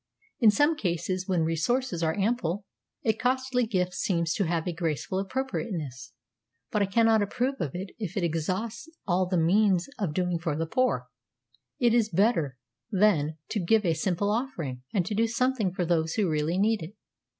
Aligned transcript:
In 0.39 0.49
some 0.49 0.71
such 0.71 0.79
cases, 0.79 1.27
when 1.27 1.43
resources 1.43 2.01
are 2.01 2.17
ample, 2.17 2.65
a 3.03 3.13
costly 3.13 3.67
gift 3.67 3.93
seems 3.93 4.33
to 4.33 4.45
have 4.45 4.65
a 4.67 4.73
graceful 4.73 5.19
appropriateness; 5.19 6.13
but 6.71 6.81
I 6.81 6.87
cannot 6.87 7.21
approve 7.21 7.57
of 7.61 7.75
it 7.75 7.91
if 7.99 8.17
it 8.17 8.23
exhausts 8.23 8.89
all 9.05 9.27
the 9.27 9.37
means 9.37 9.87
of 9.99 10.15
doing 10.15 10.39
for 10.39 10.55
the 10.55 10.65
poor; 10.65 11.05
it 11.77 11.93
is 11.93 12.09
better, 12.09 12.57
then, 12.89 13.37
to 13.49 13.59
give 13.63 13.85
a 13.85 13.93
simple 13.93 14.31
offering, 14.31 14.81
and 14.91 15.05
to 15.05 15.13
do 15.13 15.27
something 15.27 15.71
for 15.71 15.85
those 15.85 16.13
who 16.15 16.27
really 16.27 16.57
need 16.57 16.81
it." 16.81 16.95